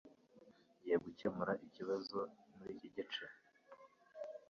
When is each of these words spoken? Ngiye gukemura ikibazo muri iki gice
Ngiye 0.75 0.95
gukemura 1.05 1.53
ikibazo 1.65 2.19
muri 2.55 2.69
iki 2.77 2.87
gice 2.95 3.23